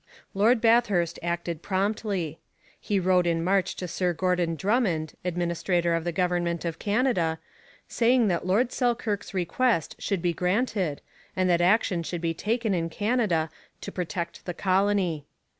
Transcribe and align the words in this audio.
Lord 0.33 0.61
Bathurst 0.61 1.19
acted 1.21 1.61
promptly. 1.61 2.39
He 2.79 2.99
wrote 2.99 3.27
in 3.27 3.43
March 3.43 3.75
to 3.75 3.87
Sir 3.87 4.13
Gordon 4.13 4.55
Drummond, 4.55 5.13
administrator 5.23 5.93
of 5.93 6.05
the 6.05 6.11
government 6.11 6.65
of 6.65 6.79
Canada, 6.79 7.37
saying 7.87 8.27
that 8.27 8.47
Lord 8.47 8.71
Selkirk's 8.71 9.35
request 9.35 9.95
should 9.99 10.23
be 10.23 10.33
granted 10.33 11.01
and 11.35 11.47
that 11.51 11.61
action 11.61 12.01
should 12.01 12.19
be 12.21 12.33
taken 12.33 12.73
in 12.73 12.89
Canada 12.89 13.51
to 13.81 13.91
protect 13.91 14.45
the 14.47 14.55
colony. 14.55 15.27